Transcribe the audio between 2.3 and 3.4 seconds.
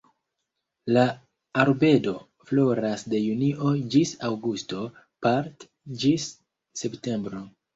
floras de